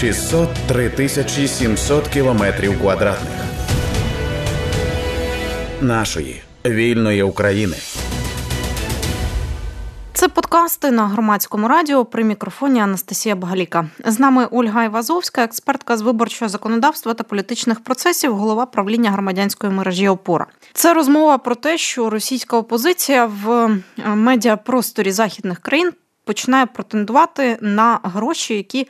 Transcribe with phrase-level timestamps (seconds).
[0.00, 3.40] 603 тисячі 700 кілометрів квадратних
[5.80, 7.76] нашої вільної України.
[10.12, 13.88] Це подкасти на громадському радіо при мікрофоні Анастасія Багаліка.
[14.04, 20.08] З нами Ольга Івазовська, експертка з виборчого законодавства та політичних процесів, голова правління громадянської мережі
[20.08, 20.46] ОПОРА.
[20.72, 23.80] Це розмова про те, що російська опозиція в е,
[24.14, 25.92] медіапросторі західних країн
[26.24, 28.88] починає претендувати на гроші, які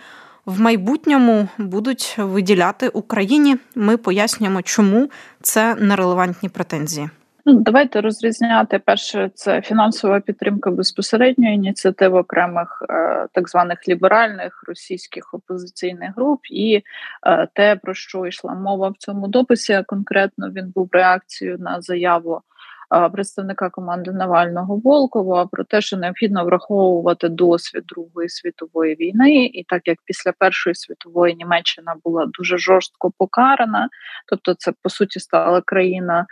[0.48, 3.56] в майбутньому будуть виділяти Україні.
[3.74, 7.08] Ми пояснюємо, чому це нерелевантні претензії.
[7.46, 15.34] Ну, давайте розрізняти перше, це фінансова підтримка безпосередньої ініціативи окремих е, так званих ліберальних російських
[15.34, 16.82] опозиційних груп, і
[17.26, 19.82] е, те, про що йшла мова в цьому дописі.
[19.86, 22.40] Конкретно він був реакцією на заяву
[23.12, 29.82] представника команди Навального Волкова про те, що необхідно враховувати досвід Другої світової війни, і так
[29.88, 33.88] як після Першої світової Німеччина була дуже жорстко покарана,
[34.26, 36.26] тобто це по суті стала країна.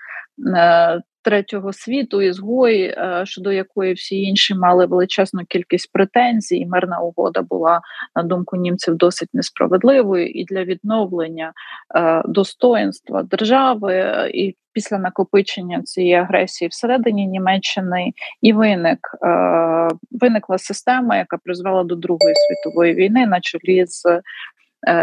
[1.26, 6.66] Е, третього світу ізгої, е, щодо якої всі інші мали величезну кількість претензій.
[6.66, 7.80] Мирна угода була
[8.16, 11.52] на думку німців досить несправедливою і для відновлення
[11.96, 21.16] е, достоинства держави і після накопичення цієї агресії всередині Німеччини і виник е, виникла система,
[21.16, 24.20] яка призвела до Другої світової війни на чолі з е,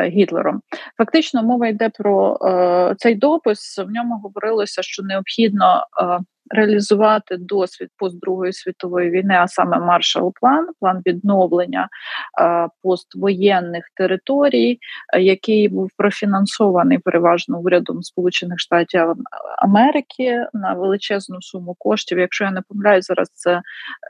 [0.06, 0.62] Гітлером.
[0.98, 3.78] Фактично, мова йде про е, цей допис.
[3.78, 6.20] В ньому говорилося, що необхідно е,
[6.54, 10.68] реалізувати досвід пост Другої світової війни, а саме маршал план,
[11.06, 11.90] відновлення
[12.42, 14.80] е, поствоєнних територій,
[15.14, 19.02] е, який був профінансований переважно урядом Сполучених Штатів
[19.58, 22.20] Америки на величезну суму коштів.
[22.20, 23.62] Якщо я не помиляю, зараз це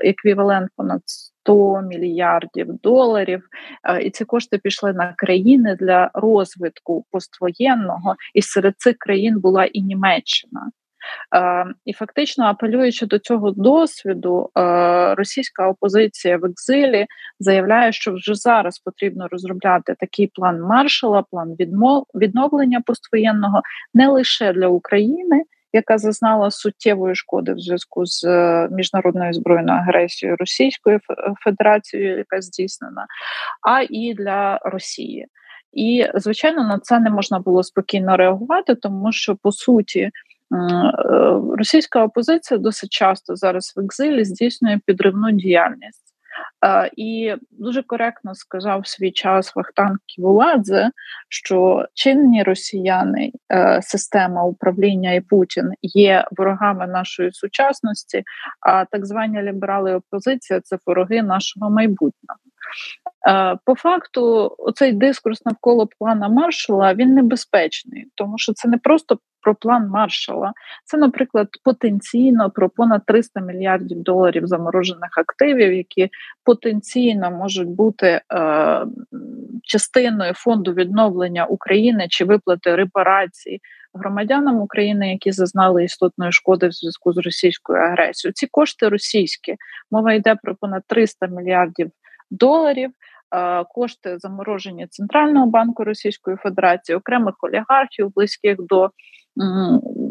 [0.05, 3.47] еквівалент понад 100 мільярдів доларів,
[3.83, 9.65] е, і ці кошти пішли на країни для розвитку поствоєнного, і серед цих країн була
[9.65, 10.71] і Німеччина.
[11.35, 17.05] Е, і фактично апелюючи до цього досвіду, е, російська опозиція в екзилі
[17.39, 21.55] заявляє, що вже зараз потрібно розробляти такий план маршала, план
[22.15, 23.61] відновлення поствоєнного
[23.93, 25.43] не лише для України.
[25.75, 30.99] Яка зазнала суттєвої шкоди в зв'язку з е, міжнародною збройною агресією Російською
[31.43, 33.05] Федерацією, яка здійснена,
[33.67, 35.27] а і для Росії.
[35.73, 40.11] І звичайно на це не можна було спокійно реагувати, тому що по суті
[41.57, 46.13] російська опозиція досить часто зараз в екзилі здійснює підривну діяльність.
[46.65, 50.89] Е, і дуже коректно сказав в свій час Вахтанг Ківуладзе,
[51.29, 58.23] що чинні росіяни, е, система управління і Путін є ворогами нашої сучасності,
[58.59, 62.39] а так звані ліберали опозиція це вороги нашого майбутнього.
[63.65, 69.55] По факту, оцей дискурс навколо плана маршала він небезпечний, тому що це не просто про
[69.55, 70.53] план маршала,
[70.85, 76.09] це, наприклад, потенційно про понад 300 мільярдів доларів заморожених активів, які
[76.43, 78.21] потенційно можуть бути е,
[79.63, 83.59] частиною фонду відновлення України чи виплати репарацій
[83.93, 88.33] громадянам України, які зазнали істотної шкоди в зв'язку з російською агресією.
[88.33, 89.55] Ці кошти російські
[89.91, 91.91] мова йде про понад 300 мільярдів
[92.33, 92.91] доларів.
[93.69, 98.91] Кошти заморожені Центрального банку Російської Федерації, окремих олігархів, близьких до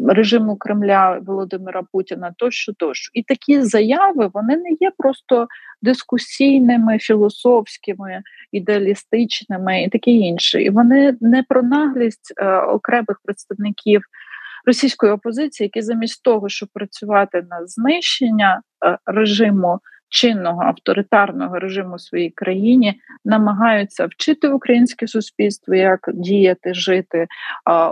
[0.07, 3.11] режиму Кремля Володимира Путіна, тощо, тощо.
[3.13, 5.47] І такі заяви вони не є просто
[5.81, 10.63] дискусійними, філософськими, ідеалістичними і таке інше.
[10.63, 14.01] І вони не про наглість е, окремих представників.
[14.65, 19.79] Російської опозиції, які замість того, щоб працювати на знищення е, режиму
[20.13, 27.27] чинного авторитарного режиму в своїй країні намагаються вчити українське суспільство, як діяти, жити,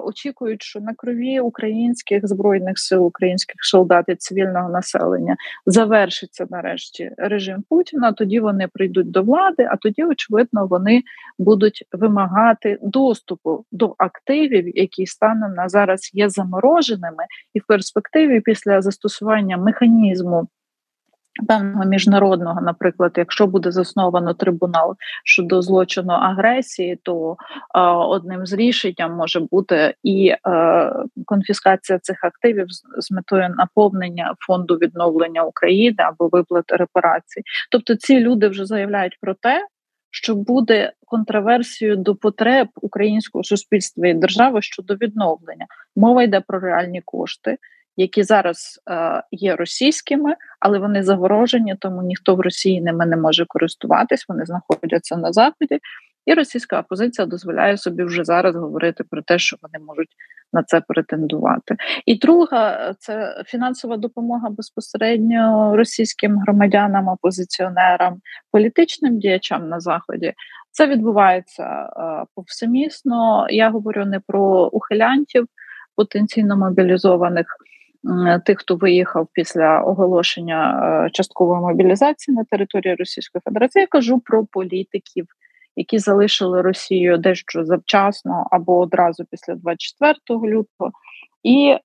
[0.03, 7.63] очікують, що на крові українських збройних сил, українських солдат і цивільного населення завершиться нарешті режим
[7.69, 8.11] Путіна.
[8.11, 11.03] Тоді вони прийдуть до влади, а тоді, очевидно, вони
[11.39, 18.81] будуть вимагати доступу до активів, які станом на зараз є замороженими, і в перспективі після
[18.81, 20.47] застосування механізму.
[21.47, 24.95] Певного міжнародного, наприклад, якщо буде засновано трибунал
[25.25, 27.37] щодо злочину агресії, то
[27.75, 30.93] е, одним з рішенням може бути і е,
[31.25, 37.41] конфіскація цих активів з, з метою наповнення фонду відновлення України або виплати репарацій.
[37.71, 39.67] Тобто ці люди вже заявляють про те,
[40.11, 45.65] що буде контраверсією до потреб українського суспільства і держави щодо відновлення.
[45.95, 47.57] Мова йде про реальні кошти
[47.97, 53.45] які зараз е, є російськими, але вони загорожені, тому ніхто в Росії ними не може
[53.47, 54.25] користуватись.
[54.29, 55.79] Вони знаходяться на заході.
[56.25, 60.09] І російська опозиція дозволяє собі вже зараз говорити про те, що вони можуть
[60.53, 61.75] на це претендувати.
[62.05, 68.19] І друга це фінансова допомога безпосередньо російським громадянам, опозиціонерам,
[68.51, 70.33] політичним діячам на заході.
[70.71, 73.47] Це відбувається е, повсемісно.
[73.49, 75.45] Я говорю не про ухилянтів
[75.95, 77.45] потенційно мобілізованих.
[78.45, 84.45] Тих, хто виїхав після оголошення е, часткової мобілізації на території Російської Федерації, я кажу про
[84.45, 85.25] політиків,
[85.75, 90.91] які залишили Росію дещо завчасно або одразу після 24 лютого,
[91.43, 91.79] і е,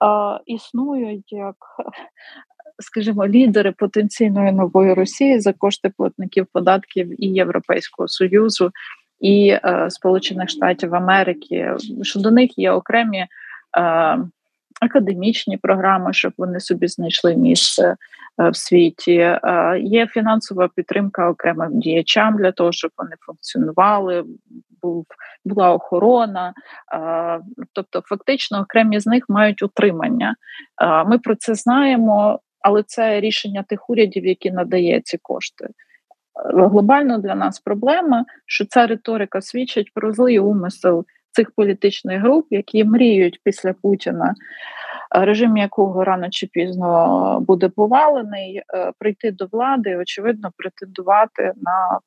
[0.46, 1.56] існують як,
[2.78, 8.70] скажімо, лідери потенційної нової Росії за кошти платників податків і Європейського союзу
[9.20, 11.72] і е, Сполучених Штатів Америки.
[12.02, 13.26] Що до них є окремі.
[13.78, 14.18] Е,
[14.80, 17.96] Академічні програми, щоб вони собі знайшли місце
[18.40, 19.16] Е, в світі.
[19.16, 19.40] Е,
[19.80, 24.24] є фінансова підтримка окремим діячам для того, щоб вони функціонували.
[24.82, 25.06] Був
[25.44, 26.54] була охорона,
[26.94, 27.40] е,
[27.72, 30.36] тобто, фактично, окремі з них мають утримання.
[31.06, 35.68] Ми про це знаємо, але це рішення тих урядів, які надає ці кошти.
[36.54, 41.04] Глобально для нас проблема, що ця риторика свідчить про злий умисел
[41.36, 44.34] цих політичних груп, які мріють після Путіна
[45.10, 51.98] режим якого рано чи пізно буде повалений, е, прийти до влади і, очевидно, претендувати на,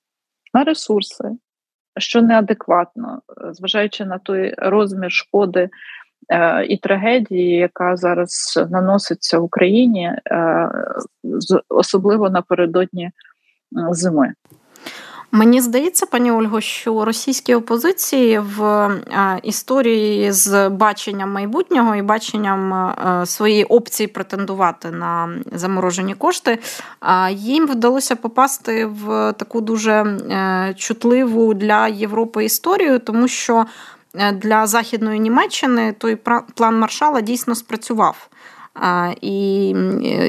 [0.53, 1.23] на ресурси,
[1.97, 5.69] що неадекватно, е, зважаючи на той розмір шкоди.
[6.31, 10.11] Е, і трагедії, яка зараз наноситься в Україні,
[11.69, 13.11] особливо напередодні
[13.71, 14.33] зими.
[15.31, 22.73] Мені здається, пані Ольго, що російські опозиції в е, історії з баченням майбутнього і баченням
[22.73, 26.59] е, своєї опції претендувати на заморожені кошти,
[27.31, 33.65] їм вдалося попасти в таку дуже е, чутливу для Європи історію, тому що
[34.33, 36.17] для Західної Німеччини той
[36.55, 38.29] план маршала дійсно спрацював.
[39.21, 39.75] І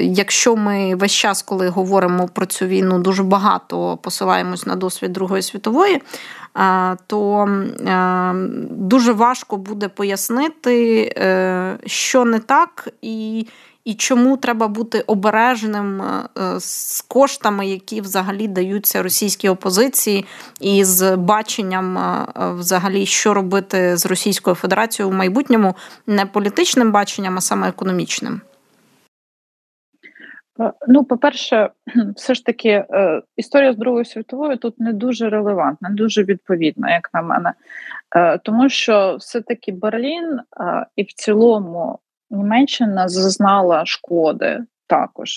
[0.01, 5.41] якщо ми весь час, коли говоримо про цю війну, дуже багато посилаємось на досвід Другої
[5.41, 6.01] світової,
[7.07, 7.49] то
[8.69, 13.47] дуже важко буде пояснити, е, що не так, і
[13.85, 16.29] і чому треба бути обережним е,
[16.59, 20.25] з коштами, які взагалі даються російській опозиції,
[20.61, 25.75] і з баченням, е, взагалі, що робити з Російською Федерацією в майбутньому,
[26.07, 28.41] не політичним баченням, а саме економічним.
[30.59, 31.69] Е, ну, по-перше,
[32.15, 32.85] все ж таки,
[33.37, 37.53] історія з Другою світовою тут не дуже релевантна, не дуже відповідна, як на мене,
[38.43, 40.39] тому що все-таки Берлін
[40.95, 41.99] і в цілому
[42.31, 44.59] Німеччина зазнала шкоди.
[44.87, 45.29] Також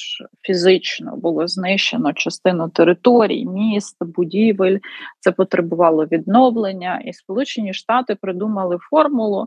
[0.42, 4.78] фізично було знищено частину територій, міст, будівель.
[5.20, 9.46] Це потребувало відновлення, і Сполучені Штати придумали формулу,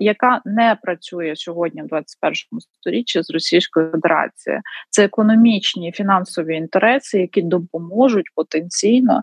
[0.00, 4.62] яка не працює сьогодні в 21 сторіччі з Російською Федерацією.
[4.90, 9.22] Це економічні і фінансові інтереси, які допоможуть потенційно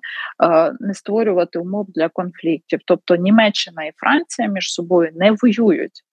[0.79, 2.79] не створювати умов для конфліктів.
[2.85, 6.03] Тобто Німеччина і Франція між собою не воюють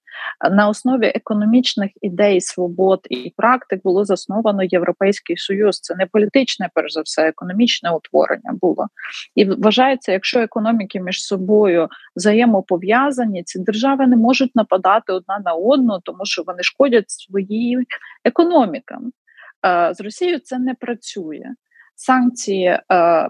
[0.50, 5.80] на основі економічних ідей, свобод і практик було засновано Європейський Союз.
[5.80, 8.86] Це не політичне, перш за все, економічне утворення було
[9.34, 16.00] і вважається, якщо економіки між собою взаємопов'язані, ці держави не можуть нападати одна на одну,
[16.04, 17.84] тому що вони шкодять своїм
[18.24, 19.12] економікам.
[19.92, 21.44] З Росією це не працює.
[21.98, 22.82] Санкції е,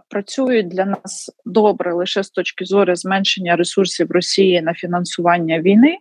[0.09, 5.97] працюють для нас добре лише з точки зору зменшення ресурсів Росії на фінансування війни,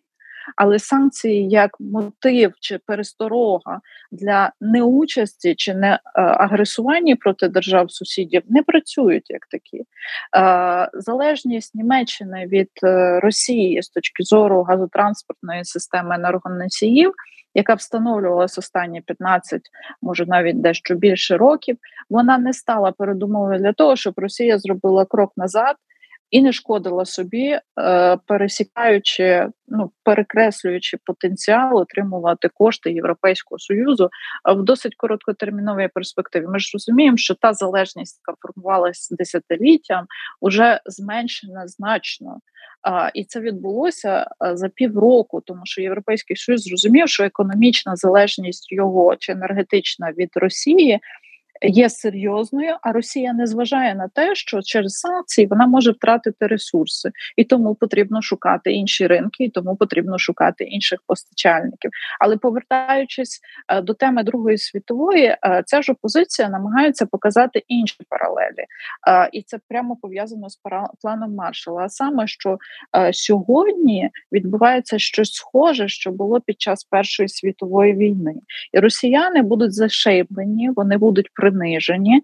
[0.56, 3.80] але санкції як мотив чи пересторога
[4.12, 9.78] для неучасті чи не е, агресування проти держав сусідів не працюють як такі.
[9.78, 17.14] Е, залежність Німеччини від е, Росії з точки зору газотранспортної системи енергоносіїв.
[17.58, 19.62] Яка встановлювалася останні 15,
[20.02, 21.78] може навіть дещо більше років,
[22.10, 25.75] вона не стала передумовою для того, щоб Росія зробила крок назад
[26.36, 34.10] і не шкодила собі, е, пересікаючи, ну перекреслюючи потенціал отримувати кошти Європейського союзу
[34.56, 36.46] в досить короткотерміновій перспективі.
[36.48, 40.06] Ми ж розуміємо, що та залежність, яка формувалася десятиліттям,
[40.42, 42.39] вже зменшена значно.
[43.13, 49.32] І це відбулося за півроку, тому що європейський союз зрозумів, що економічна залежність його чи
[49.32, 51.00] енергетична від Росії
[51.62, 57.12] є серйозною, а Росія не зважає на те, що через санкції вона може втратити ресурси,
[57.38, 61.92] і тому потрібно шукати інші ринки, і тому потрібно шукати інших постачальників.
[62.20, 68.66] Але повертаючись е, до теми Другої світової, е, ця ж опозиція намагається показати інші паралелі,
[69.08, 70.60] е, і це прямо пов'язано з
[71.02, 71.82] планом Маршала.
[71.82, 72.58] А саме що
[73.12, 78.34] сьогодні відбувається щось схоже, що було під час Першої світової війни,
[78.74, 82.22] і росіяни будуть зашейблені, вони будуть принижені.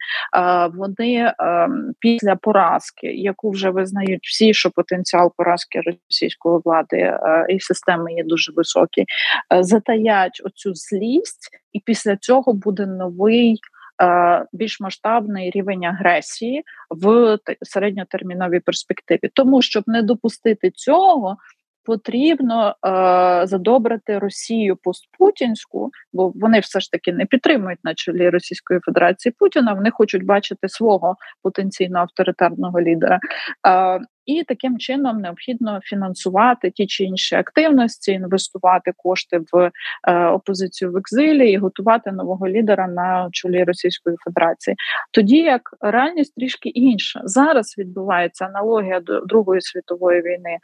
[0.73, 7.59] Вони ем, після поразки, яку вже визнають всі, що потенціал поразки російської влади е, і
[7.59, 9.05] системи є дуже високий,
[9.53, 13.59] е, затаять оцю злість, і після цього буде новий.
[14.01, 21.37] Е, більш масштабний рівень агресії в середньотерміновій перспективі, тому щоб не допустити цього,
[21.83, 28.79] потрібно е, задобрити Росію постпутінську, бо вони все ж таки не підтримують на чолі Російської
[28.79, 29.73] Федерації Путіна.
[29.73, 33.19] Вони хочуть бачити свого потенційно авторитарного лідера.
[33.67, 39.71] Е, і таким чином необхідно фінансувати ті чи інші активності, інвестувати кошти в
[40.07, 44.75] е, опозицію в екзилі і готувати нового лідера на чолі Російської Федерації.
[45.11, 50.57] Тоді як реальність трішки інша зараз відбувається аналогія до Другої світової війни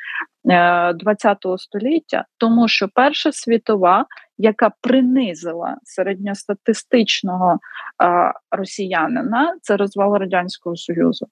[0.45, 4.05] ХХ е, століття, тому що Перша світова.
[4.39, 7.59] Яка принизила середньостатистичного
[8.03, 11.27] е, росіянина, це розвал радянського союзу.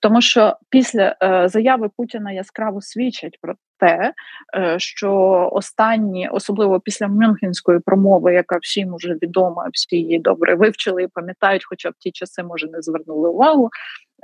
[0.00, 4.12] Тому що після е, заяви Путіна яскраво свідчать про те,
[4.56, 5.12] е, що
[5.52, 11.64] останні, особливо після Мюнхенської промови, яка всім уже відома, всі її добре вивчили і пам'ятають,
[11.64, 13.70] хоча в ті часи може не звернули увагу.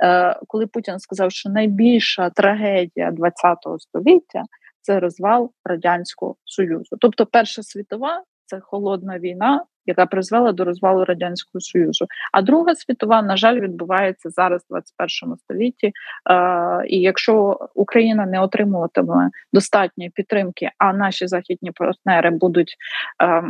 [0.03, 4.43] Е, коли Путін сказав, що найбільша трагедія ХХ століття
[4.81, 11.61] це розвал радянського союзу, тобто Перша світова це холодна війна, яка призвела до розвалу радянського
[11.61, 12.05] союзу.
[12.31, 15.91] А друга світова, на жаль, відбувається зараз в 21 столітті.
[16.29, 22.75] Е, І якщо Україна не отримуватиме достатньої підтримки, а наші західні партнери будуть,
[23.23, 23.43] е,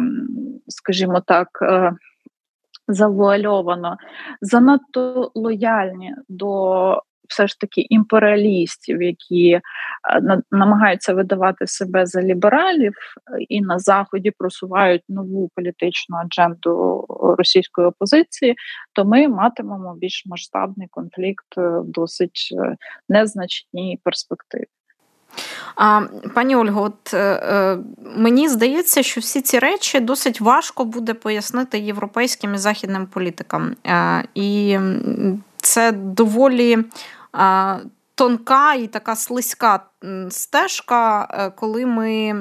[0.67, 1.47] скажімо так.
[1.61, 1.93] Е,
[2.87, 3.97] Завуальовано
[4.41, 9.61] занадто лояльні до все ж таки імперіалістів, які е,
[10.51, 12.93] намагаються видавати себе за лібералів,
[13.49, 17.05] і на заході просувають нову політичну адженду
[17.37, 18.55] російської опозиції,
[18.93, 22.75] то ми матимемо більш масштабний конфлікт в досить е,
[23.09, 24.65] незначній перспективі.
[25.75, 26.01] А,
[26.35, 27.77] Пані Ольго, от е,
[28.15, 33.75] мені здається, що всі ці речі досить важко буде пояснити європейським і західним політикам.
[33.85, 34.77] Е, і
[35.63, 36.77] це доволі
[38.15, 39.79] тонка і така слизька
[40.29, 42.35] стежка, е, коли ми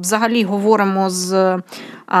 [0.00, 1.58] взагалі говоримо з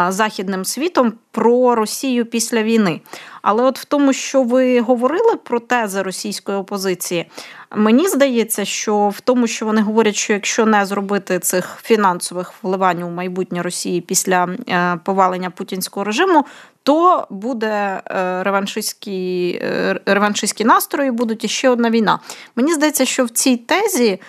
[0.08, 3.00] західним світом про Росію після війни.
[3.42, 7.30] Але от в тому, що ви говорили про тези російської опозиції,
[7.76, 13.02] мені здається, що в тому, що вони говорять, що якщо не зробити цих фінансових вливань
[13.02, 16.44] у майбутнє Росії після е, повалення путінського режиму,
[16.82, 22.18] то буде е, реваншистські, е, реваншистські настрої, будуть іще одна війна.
[22.56, 24.20] Мені здається, що в цій тезі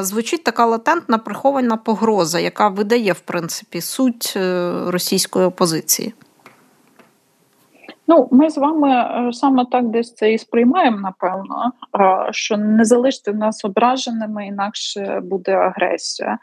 [0.00, 4.38] звучить така латентна прихована погроза, яка видає в принципі суть
[4.86, 6.14] російської опозиції.
[8.12, 11.72] Ну, ми з вами е, саме так десь це і сприймаємо, напевно,
[12.30, 16.38] що не залиште нас ображеними, інакше буде агресія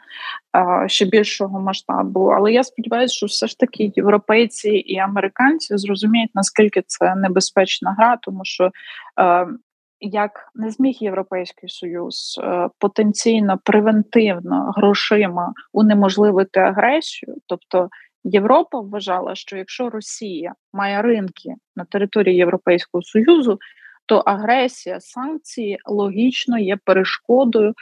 [0.86, 2.26] ще більшого масштабу.
[2.26, 8.18] Але я сподіваюся, що все ж таки європейці і американці зрозуміють, наскільки це небезпечна гра,
[8.22, 8.70] тому що.
[9.20, 9.46] Е,
[10.02, 17.88] як не зміг Європейський Союз е, потенційно превентивно грошима унеможливити агресію, тобто
[18.24, 23.58] Європа вважала, що якщо Росія має ринки на території Європейського Союзу,
[24.06, 27.74] то агресія санкції логічно є перешкодою е,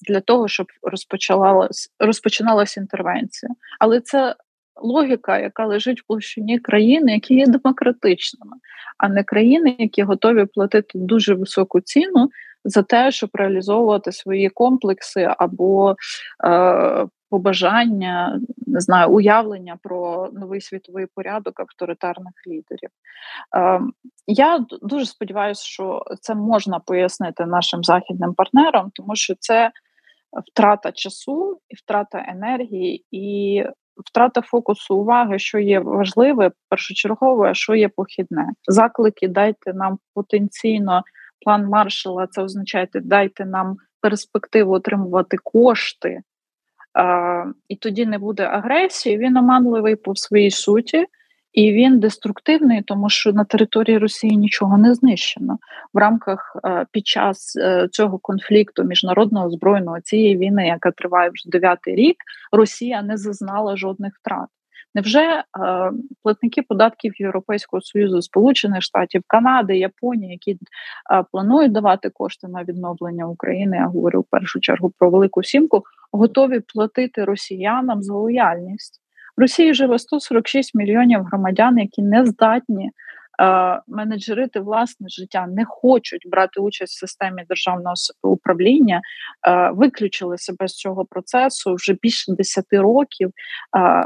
[0.00, 3.52] для того, щоб розпочалась розпочиналася інтервенція.
[3.78, 4.34] Але це
[4.76, 8.56] логіка, яка лежить в площині країни, які є демократичними,
[8.98, 12.30] а не країни, які готові платити дуже високу ціну
[12.64, 15.96] за те, щоб реалізовувати свої комплекси або
[16.44, 22.90] е, побажання, не знаю, уявлення про новий світовий порядок авторитарних лідерів.
[23.56, 23.80] Е,
[24.26, 29.70] я дуже сподіваюся, що це можна пояснити нашим західним партнерам, тому що це
[30.50, 33.64] втрата часу і втрата енергії і.
[34.06, 38.48] Втрата фокусу уваги, що є важливе, першочергове, а що є похідне.
[38.68, 41.02] Заклики дайте нам потенційно
[41.44, 42.26] план маршала.
[42.26, 46.22] Це означає, дайте нам перспективу отримувати кошти
[47.68, 49.18] і тоді не буде агресії.
[49.18, 51.06] Він оманливий по своїй суті,
[51.52, 55.58] І він деструктивний, тому що на території Росії нічого не знищено
[55.94, 61.50] в рамках е, під час е, цього конфлікту міжнародного збройного цієї війни, яка триває вже
[61.50, 62.16] дев'ятий рік.
[62.52, 64.48] Росія не зазнала жодних втрат.
[64.94, 65.44] Невже е,
[66.22, 70.58] платники податків Європейського союзу, Сполучених Штатів, Канади, Японії, які е,
[71.32, 76.60] планують давати кошти на відновлення України, я говорю в першу чергу про велику сімку, готові
[76.60, 79.00] платити росіянам за лояльність?
[79.36, 82.90] В Росії живе 146 мільйонів громадян, які не здатні
[83.40, 89.00] Е, менеджерити власне життя не хочуть брати участь в системі державного управління,
[89.48, 93.28] е, виключили себе з цього процесу вже більше 10 років.
[93.28, 93.32] Е,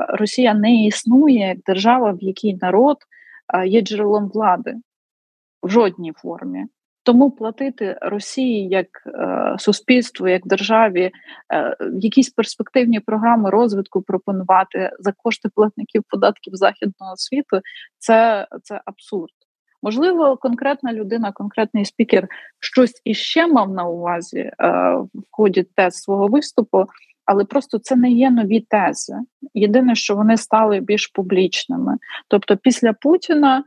[0.08, 2.96] Росія не існує як держава, в якій народ
[3.66, 4.74] є джерелом влади
[5.62, 6.64] в жодній формі.
[7.04, 11.10] Тому платити Росії як е, суспільству, як державі
[11.54, 17.60] е, якісь перспективні програми розвитку пропонувати за кошти платників податків західного світу,
[17.98, 19.32] це, це абсурд.
[19.82, 22.28] Можливо, конкретна людина, конкретний спікер
[22.60, 24.52] щось іще мав на увазі е,
[25.14, 26.86] в ході тез свого виступу,
[27.24, 29.14] але просто це не є нові тези.
[29.54, 31.96] Єдине, що вони стали більш публічними.
[32.28, 33.64] Тобто, після Путіна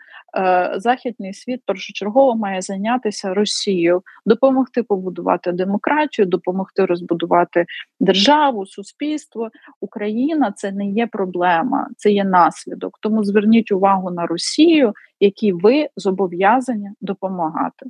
[0.76, 7.66] західний світ першочергово має зайнятися Росією, допомогти побудувати демократію, допомогти розбудувати
[8.00, 9.50] державу, суспільство.
[9.82, 12.98] Україна це не є проблема, це є наслідок.
[13.02, 17.86] Тому зверніть увагу на Росію, якій ви зобов'язані допомагати.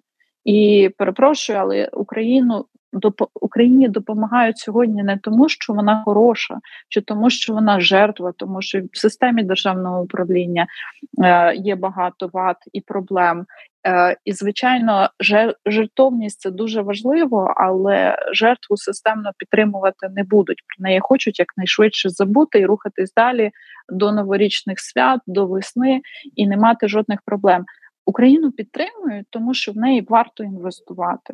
[0.45, 2.65] І перепрошую, але Україну
[3.33, 8.81] Україні допомагають сьогодні не тому, що вона хороша, чи тому, що вона жертва, тому що
[8.93, 10.67] в системі державного управління
[11.23, 13.45] е, є багато вад і проблем.
[13.87, 15.09] Е, і, звичайно,
[15.65, 20.63] жертовність це дуже важливо, але жертву системно підтримувати не будуть.
[20.67, 23.51] Про неї хочуть якнайшвидше забути і рухатись далі
[23.89, 26.01] до новорічних свят, до весни
[26.35, 27.65] і не мати жодних проблем.
[28.05, 31.33] Україну підтримують, тому що в неї варто інвестувати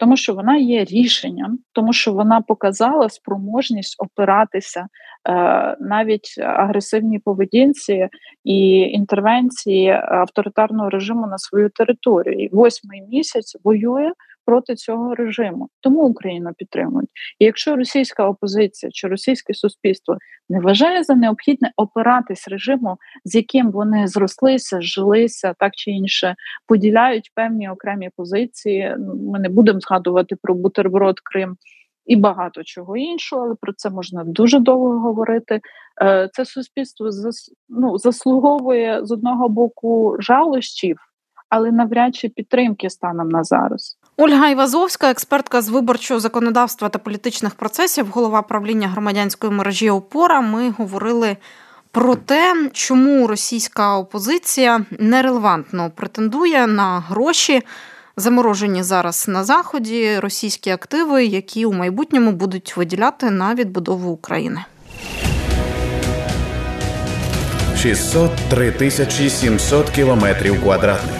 [0.00, 4.86] тому що вона є рішенням, тому що вона показала спроможність опиратися
[5.28, 8.08] е, навіть агресивній поведінці
[8.44, 12.44] і інтервенції авторитарного режиму на свою територію.
[12.44, 14.12] І Восьмий місяць воює
[14.44, 15.68] проти цього режиму.
[15.80, 17.10] Тому Україну підтримують.
[17.38, 20.16] І якщо російська опозиція чи російське суспільство
[20.48, 26.34] не вважає за необхідне опиратись режиму, з яким вони зрослися, жилися так чи інше,
[26.66, 28.96] поділяють певні окремі позиції.
[29.32, 31.56] Ми не будемо згадувати про бутерброд Крим.
[32.06, 35.60] І багато чого іншого, але про це можна дуже довго говорити.
[36.02, 37.08] Е, це суспільство
[37.68, 40.96] ну, заслуговує з одного боку жалощів,
[41.48, 43.99] але навряд чи підтримки станом на зараз.
[44.22, 50.40] Ольга Івазовська, експертка з виборчого законодавства та політичних процесів, голова правління громадянської мережі ОПОРА.
[50.40, 51.36] Ми говорили
[51.90, 57.62] про те, чому російська опозиція нерелевантно претендує на гроші,
[58.16, 64.64] заморожені зараз на заході, російські активи, які у майбутньому будуть виділяти на відбудову України.
[67.76, 71.19] 603 тисячі 700 кілометрів квадратних